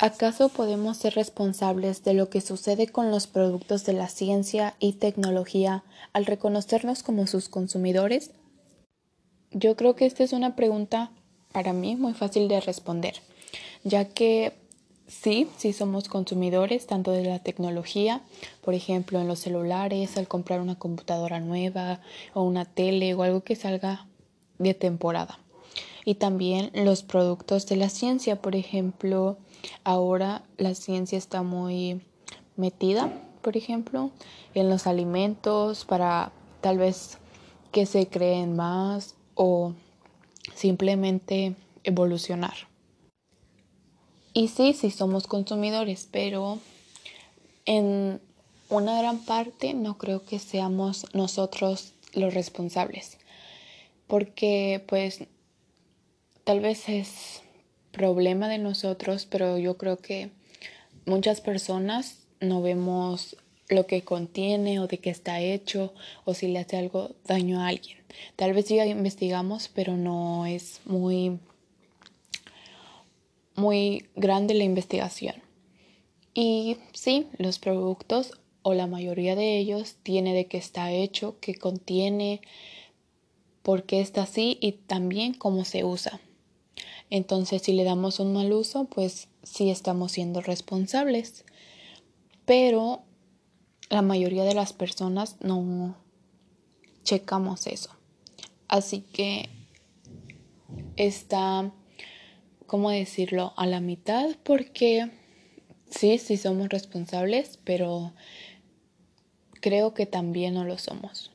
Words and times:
¿Acaso 0.00 0.48
podemos 0.48 0.96
ser 0.96 1.14
responsables 1.14 2.02
de 2.02 2.14
lo 2.14 2.28
que 2.28 2.40
sucede 2.40 2.88
con 2.88 3.12
los 3.12 3.28
productos 3.28 3.84
de 3.84 3.92
la 3.92 4.08
ciencia 4.08 4.74
y 4.80 4.94
tecnología 4.94 5.84
al 6.12 6.26
reconocernos 6.26 7.04
como 7.04 7.28
sus 7.28 7.48
consumidores? 7.48 8.32
Yo 9.52 9.76
creo 9.76 9.94
que 9.94 10.06
esta 10.06 10.24
es 10.24 10.32
una 10.32 10.56
pregunta 10.56 11.12
para 11.52 11.72
mí 11.72 11.94
muy 11.94 12.12
fácil 12.12 12.48
de 12.48 12.60
responder, 12.60 13.14
ya 13.84 14.04
que 14.06 14.54
sí, 15.06 15.48
sí 15.58 15.72
somos 15.72 16.08
consumidores 16.08 16.88
tanto 16.88 17.12
de 17.12 17.22
la 17.22 17.38
tecnología, 17.38 18.20
por 18.62 18.74
ejemplo 18.74 19.20
en 19.20 19.28
los 19.28 19.38
celulares, 19.38 20.16
al 20.16 20.26
comprar 20.26 20.60
una 20.60 20.76
computadora 20.76 21.38
nueva 21.38 22.00
o 22.34 22.42
una 22.42 22.64
tele 22.64 23.14
o 23.14 23.22
algo 23.22 23.44
que 23.44 23.54
salga 23.54 24.08
de 24.58 24.74
temporada. 24.74 25.38
Y 26.04 26.16
también 26.16 26.70
los 26.74 27.02
productos 27.02 27.66
de 27.66 27.76
la 27.76 27.88
ciencia, 27.88 28.40
por 28.42 28.56
ejemplo, 28.56 29.38
Ahora 29.82 30.42
la 30.56 30.74
ciencia 30.74 31.18
está 31.18 31.42
muy 31.42 32.00
metida, 32.56 33.12
por 33.42 33.56
ejemplo, 33.56 34.10
en 34.54 34.68
los 34.68 34.86
alimentos 34.86 35.84
para 35.84 36.32
tal 36.60 36.78
vez 36.78 37.18
que 37.72 37.86
se 37.86 38.08
creen 38.08 38.56
más 38.56 39.14
o 39.34 39.74
simplemente 40.54 41.56
evolucionar. 41.82 42.54
Y 44.32 44.48
sí, 44.48 44.72
sí 44.72 44.90
somos 44.90 45.26
consumidores, 45.26 46.08
pero 46.10 46.58
en 47.66 48.20
una 48.68 48.98
gran 48.98 49.18
parte 49.18 49.74
no 49.74 49.96
creo 49.98 50.24
que 50.24 50.38
seamos 50.38 51.06
nosotros 51.12 51.92
los 52.14 52.34
responsables, 52.34 53.18
porque 54.06 54.84
pues 54.88 55.24
tal 56.44 56.60
vez 56.60 56.88
es 56.88 57.42
problema 57.90 58.48
de 58.48 58.58
nosotros, 58.58 59.26
pero 59.26 59.58
yo 59.58 59.76
creo 59.76 59.98
que 59.98 60.30
muchas 61.06 61.40
personas 61.40 62.26
no 62.40 62.62
vemos 62.62 63.36
lo 63.68 63.86
que 63.86 64.02
contiene 64.02 64.78
o 64.80 64.86
de 64.86 64.98
qué 64.98 65.10
está 65.10 65.40
hecho 65.40 65.94
o 66.24 66.34
si 66.34 66.48
le 66.48 66.58
hace 66.58 66.76
algo 66.76 67.14
daño 67.24 67.60
a 67.60 67.68
alguien. 67.68 67.98
Tal 68.36 68.52
vez 68.52 68.68
ya 68.68 68.84
investigamos, 68.86 69.68
pero 69.68 69.96
no 69.96 70.46
es 70.46 70.80
muy 70.84 71.38
muy 73.56 74.06
grande 74.16 74.54
la 74.54 74.64
investigación. 74.64 75.36
Y 76.34 76.76
sí, 76.92 77.28
los 77.38 77.58
productos 77.58 78.32
o 78.62 78.74
la 78.74 78.86
mayoría 78.86 79.36
de 79.36 79.58
ellos 79.58 79.96
tiene 80.02 80.34
de 80.34 80.46
qué 80.46 80.58
está 80.58 80.90
hecho, 80.90 81.36
qué 81.40 81.54
contiene, 81.54 82.40
por 83.62 83.84
qué 83.84 84.00
está 84.00 84.22
así 84.22 84.58
y 84.60 84.72
también 84.72 85.34
cómo 85.34 85.64
se 85.64 85.84
usa. 85.84 86.20
Entonces, 87.10 87.62
si 87.62 87.72
le 87.72 87.84
damos 87.84 88.20
un 88.20 88.32
mal 88.32 88.52
uso, 88.52 88.86
pues 88.86 89.28
sí 89.42 89.70
estamos 89.70 90.12
siendo 90.12 90.40
responsables. 90.40 91.44
Pero 92.44 93.02
la 93.90 94.02
mayoría 94.02 94.44
de 94.44 94.54
las 94.54 94.72
personas 94.72 95.36
no 95.40 95.96
checamos 97.04 97.66
eso. 97.66 97.90
Así 98.68 99.00
que 99.02 99.48
está, 100.96 101.70
¿cómo 102.66 102.90
decirlo?, 102.90 103.52
a 103.56 103.66
la 103.66 103.80
mitad 103.80 104.30
porque 104.42 105.10
sí, 105.90 106.18
sí 106.18 106.36
somos 106.36 106.68
responsables, 106.70 107.58
pero 107.64 108.12
creo 109.60 109.94
que 109.94 110.06
también 110.06 110.54
no 110.54 110.64
lo 110.64 110.78
somos. 110.78 111.30